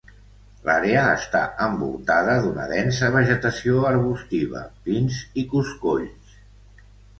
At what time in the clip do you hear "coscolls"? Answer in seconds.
5.55-6.37